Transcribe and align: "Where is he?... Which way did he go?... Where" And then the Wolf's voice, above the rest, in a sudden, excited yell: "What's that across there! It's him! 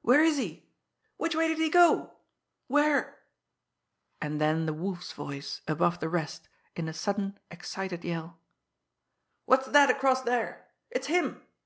"Where 0.00 0.24
is 0.24 0.38
he?... 0.38 0.70
Which 1.18 1.36
way 1.36 1.46
did 1.46 1.58
he 1.58 1.68
go?... 1.68 2.12
Where" 2.66 3.18
And 4.22 4.40
then 4.40 4.64
the 4.64 4.72
Wolf's 4.72 5.12
voice, 5.12 5.60
above 5.68 6.00
the 6.00 6.08
rest, 6.08 6.48
in 6.76 6.88
a 6.88 6.94
sudden, 6.94 7.38
excited 7.50 8.02
yell: 8.02 8.38
"What's 9.44 9.66
that 9.66 9.90
across 9.90 10.22
there! 10.22 10.66
It's 10.90 11.08
him! 11.08 11.42